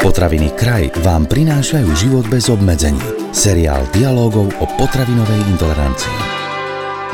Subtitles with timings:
[0.00, 3.04] Potraviny kraj vám prinášajú život bez obmedzení.
[3.36, 6.16] Seriál dialógov o potravinovej intolerancii.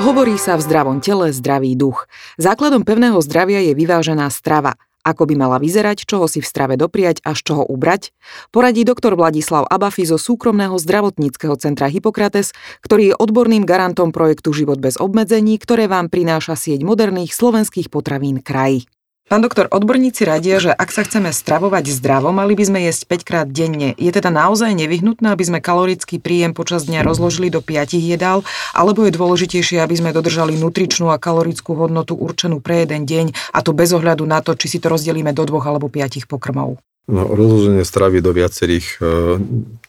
[0.07, 2.07] Hovorí sa v zdravom tele zdravý duch.
[2.39, 4.79] Základom pevného zdravia je vyvážená strava.
[5.03, 8.15] Ako by mala vyzerať, čoho si v strave dopriať a z čoho ubrať?
[8.55, 12.55] Poradí doktor Vladislav Abafi zo súkromného zdravotníckého centra Hippokrates,
[12.87, 18.47] ktorý je odborným garantom projektu Život bez obmedzení, ktoré vám prináša sieť moderných slovenských potravín
[18.47, 18.87] kraj.
[19.27, 23.27] Pán doktor, odborníci radia, že ak sa chceme stravovať zdravo, mali by sme jesť 5
[23.27, 23.91] krát denne.
[23.99, 29.03] Je teda naozaj nevyhnutné, aby sme kalorický príjem počas dňa rozložili do 5 jedál, alebo
[29.03, 33.75] je dôležitejšie, aby sme dodržali nutričnú a kalorickú hodnotu určenú pre jeden deň, a to
[33.75, 36.79] bez ohľadu na to, či si to rozdelíme do dvoch alebo piatich pokrmov?
[37.11, 38.97] No, rozloženie stravy do viacerých e,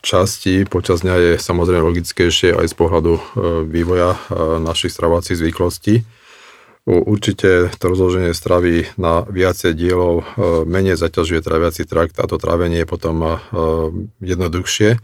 [0.01, 3.21] častí počas dňa je samozrejme logickejšie aj z pohľadu e,
[3.70, 4.20] vývoja e,
[4.65, 6.01] našich stravovacích zvyklostí.
[6.88, 12.80] Určite to rozloženie stravy na viacej dielov e, menej zaťažuje tráviaci trakt a to trávenie
[12.80, 13.32] je potom e,
[14.23, 14.96] jednoduchšie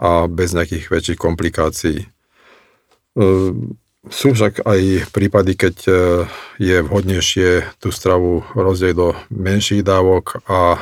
[0.00, 1.98] a bez nejakých väčších komplikácií.
[2.00, 2.06] E,
[4.08, 5.76] sú však aj prípady, keď
[6.60, 10.76] je vhodnejšie tú stravu rozdieť do menších dávok a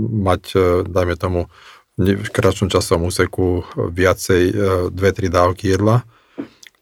[0.00, 0.56] mať,
[0.88, 1.52] dajme tomu,
[2.00, 4.42] v kratšom časovom úseku viacej,
[4.88, 6.08] dve, tri dávky jedla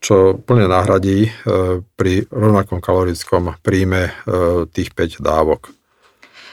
[0.06, 1.30] čo plne nahradí e,
[1.82, 4.10] pri rovnakom kalorickom príjme e,
[4.70, 5.74] tých 5 dávok.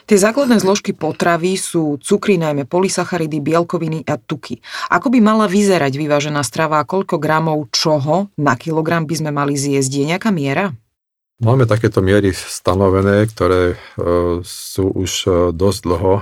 [0.09, 4.59] Tie základné zložky potravy sú cukry, najmä polysacharidy, bielkoviny a tuky.
[4.91, 9.53] Ako by mala vyzerať vyvážená strava a koľko gramov čoho na kilogram by sme mali
[9.55, 9.91] zjesť?
[10.01, 10.73] Je nejaká miera?
[11.39, 13.75] Máme takéto miery stanovené, ktoré e,
[14.41, 15.11] sú už
[15.53, 16.13] dosť dlho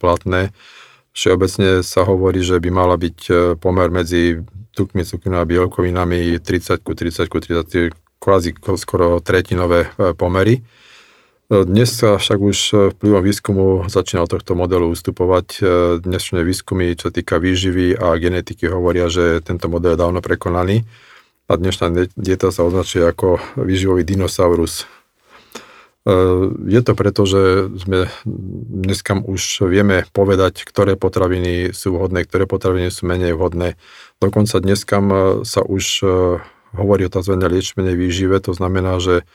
[0.00, 0.56] platné.
[1.12, 3.18] Všeobecne sa hovorí, že by mala byť
[3.60, 4.40] pomer medzi
[4.74, 10.60] tukmi, cukrami a bielkovinami 30 ku 30 ku 30, kvázi skoro tretinové e, pomery.
[10.60, 10.62] E,
[11.64, 12.58] dnes sa však už
[12.94, 15.46] vplyvom výskumu začína od tohto modelu ustupovať.
[15.58, 15.62] E,
[16.04, 20.84] dnešné výskumy, čo týka výživy a genetiky, hovoria, že tento model je dávno prekonaný
[21.50, 24.86] a dnešná dieta sa označuje ako výživový dinosaurus.
[26.64, 32.88] Je to preto, že sme dneska už vieme povedať, ktoré potraviny sú vhodné, ktoré potraviny
[32.88, 33.76] sú menej vhodné.
[34.16, 34.96] Dokonca dneska
[35.44, 36.04] sa už e,
[36.72, 37.36] hovorí o tzv.
[37.36, 39.28] liečmenej výžive, to znamená, že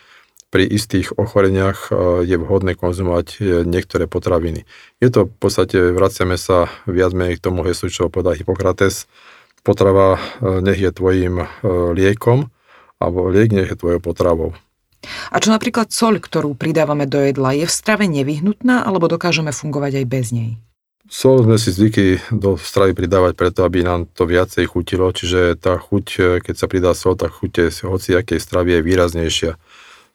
[0.49, 4.65] pri istých ochoreniach e, je vhodné konzumovať e, niektoré potraviny.
[4.97, 9.05] Je to v podstate, vraciame sa viac menej k tomu heslu, čo povedal Hippokrates,
[9.61, 11.45] potrava nech je tvojim
[11.93, 12.49] liekom,
[12.97, 14.57] alebo liek nech je tvojou potravou.
[15.31, 20.03] A čo napríklad soľ, ktorú pridávame do jedla, je v strave nevyhnutná, alebo dokážeme fungovať
[20.03, 20.51] aj bez nej?
[21.05, 25.77] Sol sme si zvykli do stravy pridávať preto, aby nám to viacej chutilo, čiže tá
[25.77, 29.51] chuť, e, keď sa pridá sol, tá chuť hociakej stravy je výraznejšia.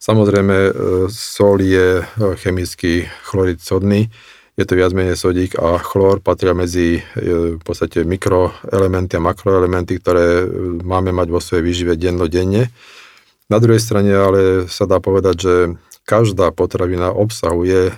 [0.02, 0.72] Samozrejme, e,
[1.14, 2.04] sol je e,
[2.42, 4.10] chemický chlorid sodný,
[4.58, 10.44] je to viac menej sodík a chlór patria medzi v podstate mikroelementy a makroelementy, ktoré
[10.84, 12.68] máme mať vo svojej výžive dennodenne.
[13.50, 15.54] Na druhej strane ale sa dá povedať, že
[16.06, 17.92] každá potravina obsahuje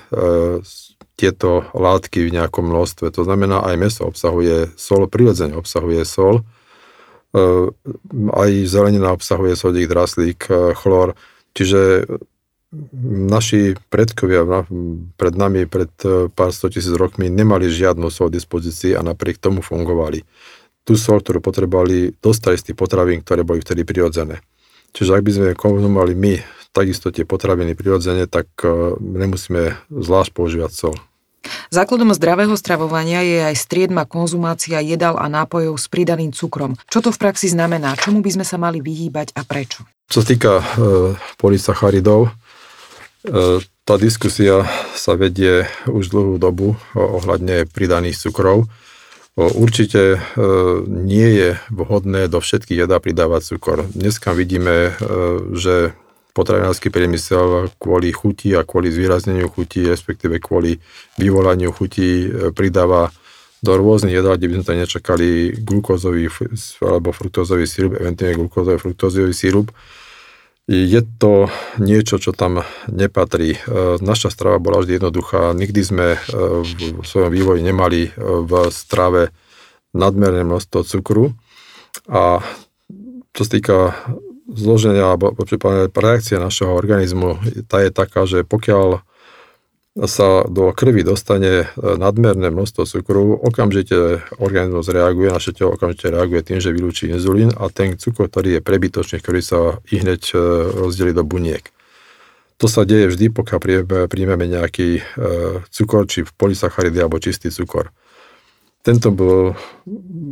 [1.22, 3.14] tieto látky v nejakom množstve.
[3.14, 6.42] To znamená, aj meso obsahuje sol, prirodzene obsahuje sol,
[7.30, 7.42] e,
[8.32, 11.14] aj zelenina obsahuje sodík, draslík, e, chlor.
[11.54, 12.10] Čiže
[13.06, 14.64] naši predkovia
[15.20, 19.62] pred nami pred e, pár sto tisíc rokmi nemali žiadnu sol dispozícii a napriek tomu
[19.62, 20.26] fungovali.
[20.82, 24.42] Tú sol, ktorú potrebovali, dostali z tých potravín, ktoré boli vtedy prirodzené.
[24.92, 26.34] Čiže ak by sme konzumovali my
[26.72, 28.48] takisto tie potraviny prirodzene, tak
[29.00, 30.96] nemusíme zvlášť používať sol.
[31.72, 36.78] Základom zdravého stravovania je aj striedma konzumácia jedal a nápojov s pridaným cukrom.
[36.86, 37.98] Čo to v praxi znamená?
[37.98, 39.82] Čomu by sme sa mali vyhýbať a prečo?
[40.06, 40.64] Čo sa týka e,
[41.40, 42.30] polysacharidov, e,
[43.82, 44.62] tá diskusia
[44.94, 48.70] sa vedie už dlhú dobu ohľadne pridaných cukrov.
[49.32, 50.18] Určite e,
[50.84, 53.88] nie je vhodné do všetkých jedá pridávať cukor.
[53.88, 55.08] Dneska vidíme, e,
[55.56, 55.96] že
[56.36, 60.76] potravinársky priemysel kvôli chuti a kvôli zvýrazneniu chuti, respektíve kvôli
[61.16, 63.08] vyvolaniu chuti e, pridáva
[63.64, 65.28] do rôznych jedál, kde by sme to nečakali
[65.64, 66.28] glukózový
[66.84, 69.72] alebo fruktózový sírup, eventuálne glukózový fruktózový sírup.
[70.70, 71.50] Je to
[71.82, 73.58] niečo, čo tam nepatrí.
[73.58, 73.58] E,
[73.98, 75.50] naša strava bola vždy jednoduchá.
[75.58, 76.18] Nikdy sme e,
[77.02, 79.34] v svojom vývoji nemali v strave
[79.90, 81.34] nadmerné množstvo cukru.
[82.06, 82.40] A
[83.34, 83.76] čo sa týka
[84.52, 85.32] zloženia alebo
[85.96, 89.00] reakcia našeho organizmu, tá je taká, že pokiaľ
[89.92, 96.40] sa do krvi dostane e, nadmerné množstvo cukru, okamžite organizmus reaguje, naše telo okamžite reaguje
[96.40, 100.36] tým, že vylúči inzulín a ten cukor, ktorý je prebytočný, ktorý sa i hneď e,
[100.80, 101.68] rozdeli do buniek.
[102.56, 103.58] To sa deje vždy, pokiaľ
[104.06, 105.02] príjmeme nejaký
[105.74, 107.90] cukor, či polysacharidy alebo čistý cukor.
[108.86, 109.10] Tento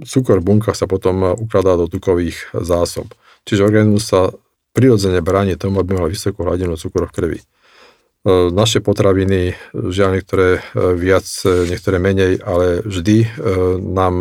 [0.06, 3.10] cukor v bunkách sa potom ukladá do tukových zásob.
[3.50, 4.30] Čiže organizmus sa
[4.78, 7.40] prirodzene bráni tomu, aby mal vysokú hladinu cukru v krvi.
[8.28, 13.32] Naše potraviny, žiaľ niektoré viac, niektoré menej, ale vždy
[13.80, 14.16] nám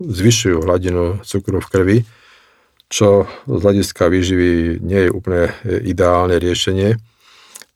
[0.00, 1.98] zvyšujú hladinu cukru v krvi
[2.86, 6.94] čo z hľadiska výživy nie je úplne ideálne riešenie.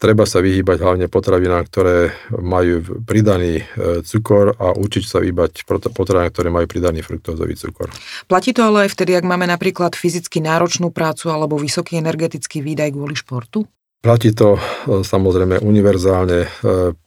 [0.00, 3.64] Treba sa vyhýbať hlavne potravinám, ktoré majú pridaný e,
[4.00, 7.92] cukor a učiť sa vyhýbať potravinám, ktoré majú pridaný fruktózový cukor.
[8.24, 12.96] Platí to ale aj vtedy, ak máme napríklad fyzicky náročnú prácu alebo vysoký energetický výdaj
[12.96, 13.68] kvôli športu?
[14.00, 14.60] Platí to e,
[15.04, 16.48] samozrejme univerzálne e,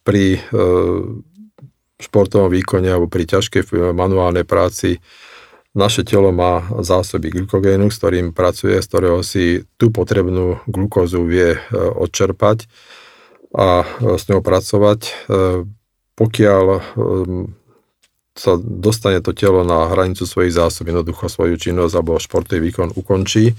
[0.05, 0.37] pri
[1.97, 4.99] športovom výkone alebo pri ťažkej manuálnej práci
[5.73, 11.57] naše telo má zásoby glykogénu, s ktorým pracuje, z ktorého si tú potrebnú glukózu vie
[11.57, 12.69] e, odčerpať
[13.57, 13.85] a e,
[14.21, 14.99] s ňou pracovať.
[15.01, 15.11] E,
[16.13, 16.65] pokiaľ
[18.37, 23.57] sa dostane to telo na hranicu svojich zásob, jednoducho svoju činnosť alebo športový výkon ukončí.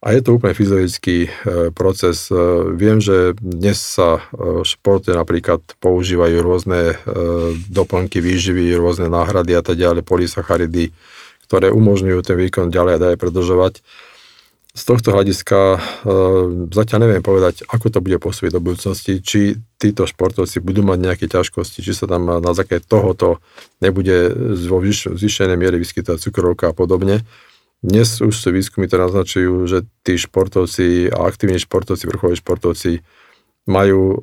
[0.00, 1.28] A je to úplne fyziologický
[1.76, 2.32] proces.
[2.72, 6.96] Viem, že dnes sa v športe napríklad používajú rôzne
[7.68, 10.96] doplnky výživy, rôzne náhrady a tak ďalej, polysacharidy,
[11.44, 13.84] ktoré umožňujú ten výkon ďalej a ďalej predlžovať.
[14.70, 15.78] Z tohto hľadiska e,
[16.70, 21.26] zatiaľ neviem povedať, ako to bude posúviť do budúcnosti, či títo športovci budú mať nejaké
[21.26, 23.42] ťažkosti, či sa tam na základe tohoto
[23.82, 24.30] nebude
[24.70, 27.26] vo zvýšenej miere vyskytovať cukrovka a podobne.
[27.80, 33.00] Dnes už sú výskumy, ktoré naznačujú, že tí športovci a aktívni športovci, vrcholoví športovci
[33.64, 34.18] majú e,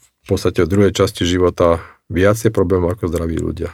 [0.00, 3.68] v podstate v druhej časti života viacej problémov ako zdraví ľudia.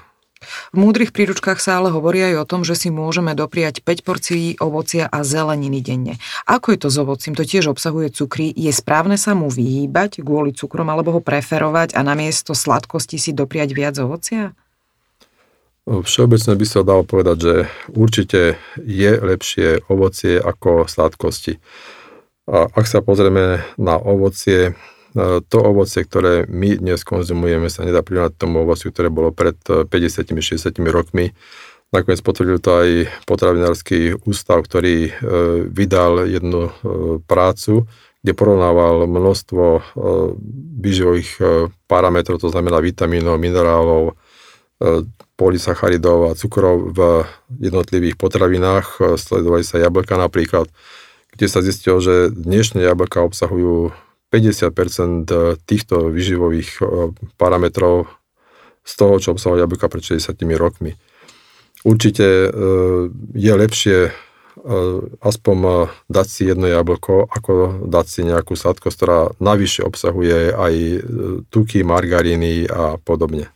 [0.72, 4.56] V múdrych príručkách sa ale hovorí aj o tom, že si môžeme dopriať 5 porcií
[4.56, 6.14] ovocia a zeleniny denne.
[6.48, 7.36] Ako je to s ovocím?
[7.36, 8.50] To tiež obsahuje cukry.
[8.56, 13.70] Je správne sa mu vyhýbať kvôli cukrom alebo ho preferovať a namiesto sladkosti si dopriať
[13.70, 14.56] viac ovocia?
[15.88, 17.54] Všeobecne by sa dalo povedať, že
[17.92, 21.56] určite je lepšie ovocie ako sladkosti.
[22.50, 24.74] A ak sa pozrieme na ovocie,
[25.10, 29.58] E, to ovocie, ktoré my dnes konzumujeme, sa nedá prirovnať tomu ovociu, ktoré bolo pred
[29.66, 31.26] 50-60 e, rokmi.
[31.90, 32.90] Nakoniec potvrdil to aj
[33.26, 35.12] potravinársky ústav, ktorý e,
[35.66, 36.70] vydal jednu
[37.26, 37.90] prácu,
[38.20, 39.64] kde porovnával množstvo
[40.76, 41.40] výživových
[41.88, 44.12] parametrov, to znamená vitamínov, minerálov,
[45.40, 47.24] polysacharidov a cukrov v
[47.64, 49.16] jednotlivých potravinách.
[49.16, 50.68] Sledovali sa jablka napríklad,
[51.32, 53.96] kde sa zistilo, že dnešné jablka obsahujú
[54.28, 56.86] 50% eh, týchto vyživových eh,
[57.40, 58.12] parametrov
[58.84, 60.92] z toho, čo obsahovala jablka pred 60 rokmi.
[61.80, 62.52] Určite
[63.32, 64.12] je lepšie
[65.24, 65.56] aspoň
[66.12, 70.74] dať si jedno jablko, ako dať si nejakú sladkosť, ktorá navyše obsahuje aj
[71.48, 73.48] tuky, margaríny a podobne.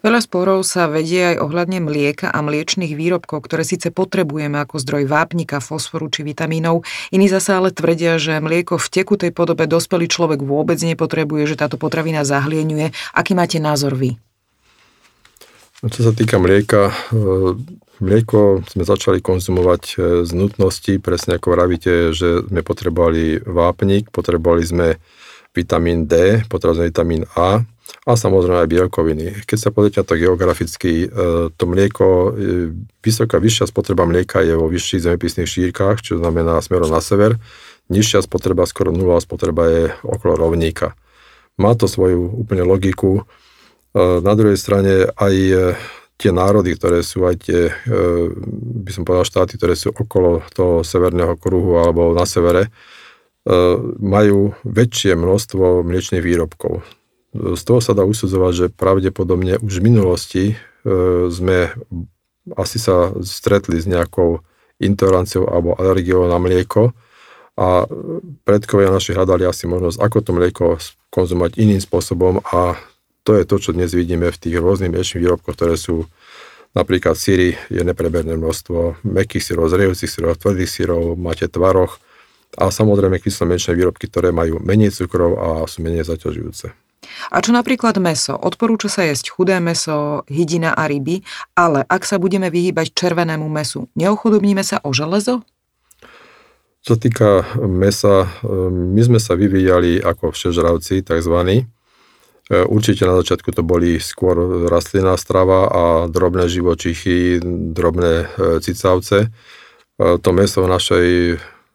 [0.00, 5.04] Veľa sporov sa vedie aj ohľadne mlieka a mliečných výrobkov, ktoré síce potrebujeme ako zdroj
[5.04, 10.40] vápnika, fosforu či vitamínov, iní zasa ale tvrdia, že mlieko v tekutej podobe dospelý človek
[10.40, 12.96] vôbec nepotrebuje, že táto potravina zahlieňuje.
[13.12, 14.16] Aký máte názor vy?
[15.84, 16.94] No, čo sa týka mlieka, e,
[18.00, 19.94] mlieko sme začali konzumovať e,
[20.24, 24.88] z nutnosti, presne ako vravíte, že sme potrebovali vápnik, potrebovali sme
[25.52, 27.64] vitamín D, potrebovali sme vitamín A,
[28.08, 29.26] a samozrejme aj bielkoviny.
[29.44, 32.72] Keď sa pozrite na to geograficky, e, to mlieko, e,
[33.04, 37.36] vysoká, vyššia spotreba mlieka je vo vyšších zemepisných šírkach, čo znamená smerom na sever,
[37.92, 40.96] nižšia spotreba, skoro nulová spotreba je okolo rovníka.
[41.60, 43.20] Má to svoju úplne logiku.
[43.20, 43.22] E,
[44.24, 45.34] na druhej strane aj
[46.20, 47.72] tie národy, ktoré sú aj tie,
[48.84, 52.68] by som povedal, štáty, ktoré sú okolo toho severného kruhu alebo na severe,
[53.96, 56.84] majú väčšie množstvo mliečných výrobkov
[57.30, 60.54] z toho sa dá usudzovať, že pravdepodobne už v minulosti e,
[61.30, 61.70] sme
[62.58, 64.42] asi sa stretli s nejakou
[64.82, 66.90] intoleranciou alebo alergiou na mlieko
[67.54, 67.84] a
[68.42, 70.66] predkovia naši hľadali asi možnosť, ako to mlieko
[71.12, 72.74] konzumovať iným spôsobom a
[73.22, 76.08] to je to, čo dnes vidíme v tých rôznych mliečných výrobkoch, ktoré sú
[76.72, 82.00] napríklad síry, je nepreberné množstvo mekých syrov, zrejúcich syrov, tvrdých syrov, máte tvaroch
[82.58, 86.89] a samozrejme kyslomečné výrobky, ktoré majú menej cukrov a sú menej zaťažujúce.
[87.32, 88.36] A čo napríklad meso?
[88.36, 91.24] Odporúča sa jesť chudé meso, hydina a ryby,
[91.56, 95.40] ale ak sa budeme vyhýbať červenému mesu, neochudobníme sa o železo?
[96.80, 98.24] Čo týka mesa,
[98.72, 101.36] my sme sa vyvíjali ako všežravci, tzv.
[102.50, 107.38] Určite na začiatku to boli skôr rastlinná strava a drobné živočichy,
[107.76, 108.32] drobné
[108.64, 109.28] cicavce.
[110.00, 111.08] To meso v našej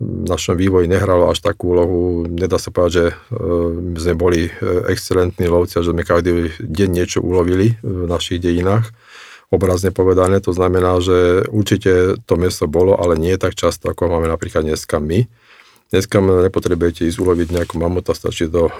[0.03, 2.27] našom vývoji nehralo až takú úlohu.
[2.27, 3.05] Nedá sa povedať, že
[3.79, 4.51] my sme boli
[4.91, 8.91] excelentní lovci a že sme každý deň niečo ulovili v našich dejinách
[9.53, 10.43] obrazne povedané.
[10.43, 14.99] To znamená, že určite to meso bolo, ale nie tak často, ako máme napríklad dneska
[14.99, 15.23] my.
[15.93, 18.73] Dneska nepotrebujete ísť uloviť nejakú mamuta, stačí do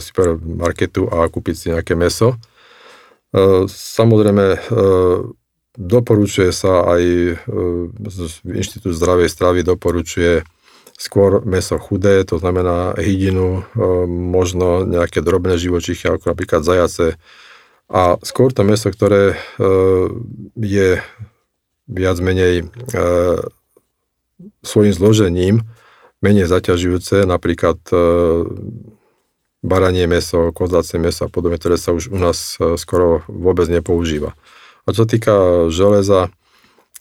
[0.00, 2.34] supermarketu a kúpiť si nejaké meso.
[3.70, 4.58] Samozrejme,
[5.78, 7.02] doporučuje sa aj
[8.46, 10.42] Inštitút zdravej stravy doporučuje
[11.00, 13.64] skôr meso chudé, to znamená hydinu,
[14.08, 17.16] možno nejaké drobné živočichy, ako napríklad zajace,
[17.90, 19.34] a skôr to meso, ktoré
[20.54, 21.00] je
[21.90, 22.70] viac menej
[24.62, 25.64] svojim zložením
[26.20, 27.80] menej zaťažujúce, napríklad
[29.64, 34.36] baranie meso, kozacie meso a podobne, ktoré sa už u nás skoro vôbec nepoužíva.
[34.90, 36.34] A čo týka železa,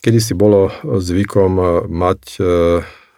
[0.05, 2.43] kedy si bolo zvykom mať e,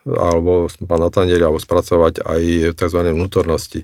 [0.07, 2.99] alebo na tanieri, alebo spracovať aj tzv.
[3.11, 3.83] vnútornosti.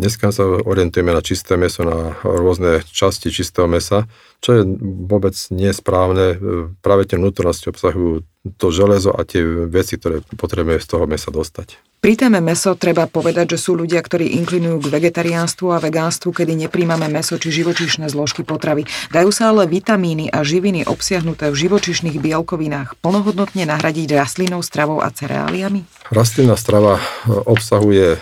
[0.00, 4.08] Dneska sa orientujeme na čisté meso, na rôzne časti čistého mesa,
[4.40, 4.62] čo je
[5.04, 6.40] vôbec nesprávne.
[6.80, 11.78] Práve tie vnútornosti obsahujú to železo a tie veci, ktoré potrebujeme z toho mesa dostať.
[12.02, 16.66] Pri téme meso treba povedať, že sú ľudia, ktorí inklinujú k vegetariánstvu a vegánstvu, kedy
[16.66, 18.90] nepríjmame meso či živočíšne zložky potravy.
[19.14, 25.14] Dajú sa ale vitamíny a živiny obsiahnuté v živočíšnych bielkovinách plnohodnotne nahradiť rastlinnou stravou a
[25.14, 25.86] cereáliami?
[26.10, 28.20] Rastlinná strava e, obsahuje e,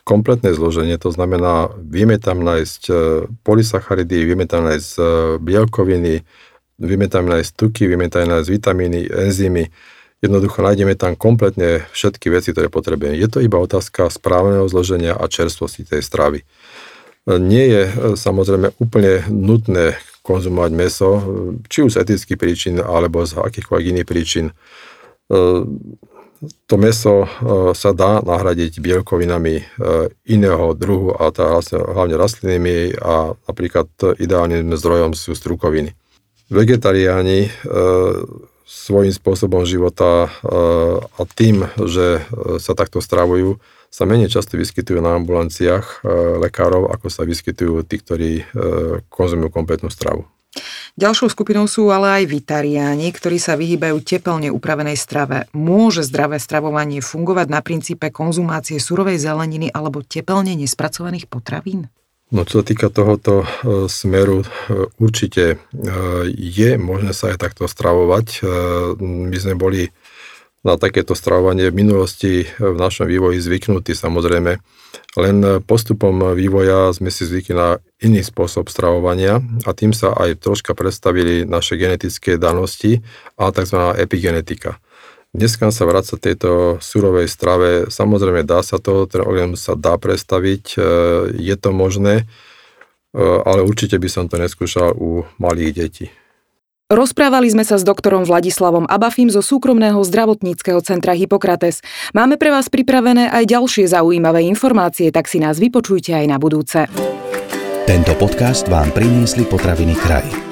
[0.00, 2.92] kompletné zloženie, to znamená, vieme tam nájsť e,
[3.44, 4.90] polysacharidy, vieme tam nájsť
[5.44, 6.24] bielkoviny,
[6.78, 9.66] vieme tam nájsť tuky, vieme tam nájsť vitamíny, enzymy,
[10.18, 13.14] Jednoducho nájdeme tam kompletne všetky veci, ktoré potrebujeme.
[13.14, 16.42] Je to iba otázka správneho zloženia a čerstvosti tej stravy.
[17.28, 19.94] Nie je e, samozrejme úplne nutné
[20.26, 21.10] konzumovať meso,
[21.70, 24.46] či už z etických príčin, alebo z akýchkoľvek iných príčin.
[24.50, 24.52] E,
[26.66, 27.28] to meso e,
[27.78, 29.62] sa dá nahradiť bielkovinami
[30.26, 33.86] iného druhu, a tá hlavne rastlinnými a napríklad
[34.18, 35.94] ideálnym zdrojom sú strukoviny.
[36.48, 37.52] Vegetariáni
[38.68, 40.28] svojím spôsobom života
[41.16, 43.56] a tým, že e, sa takto stravujú,
[43.88, 45.96] sa menej často vyskytujú na ambulanciách e,
[46.44, 48.44] lekárov, ako sa vyskytujú tí, ktorí e,
[49.08, 50.28] konzumujú kompletnú stravu.
[51.00, 55.48] Ďalšou skupinou sú ale aj vitariáni, ktorí sa vyhýbajú tepelne upravenej strave.
[55.56, 61.88] Môže zdravé stravovanie fungovať na princípe konzumácie surovej zeleniny alebo tepelne nespracovaných potravín?
[62.28, 63.46] No čo sa týka tohoto e,
[63.88, 64.46] smeru, e,
[65.00, 65.56] určite e,
[66.28, 68.44] je možné sa aj takto stravovať.
[69.00, 69.88] My sme boli
[70.60, 74.60] na takéto stravovanie v minulosti v našom vývoji zvyknutí samozrejme.
[75.16, 80.76] Len postupom vývoja sme si zvykli na iný spôsob stravovania a tým sa aj troška
[80.76, 83.00] predstavili naše genetické danosti
[83.40, 83.78] a tzv.
[83.96, 84.76] epigenetika.
[85.36, 87.92] Dneska sa vráca tejto surovej strave.
[87.92, 90.80] Samozrejme, dá sa to, ten orgán sa dá predstaviť, e,
[91.36, 96.06] je to možné, e, ale určite by som to neskúšal u malých detí.
[96.88, 101.84] Rozprávali sme sa s doktorom Vladislavom Abafim zo súkromného zdravotníckého centra Hippokrates.
[102.16, 106.88] Máme pre vás pripravené aj ďalšie zaujímavé informácie, tak si nás vypočujte aj na budúce.
[107.84, 110.47] Tento podcast vám priniesli potraviny kraj.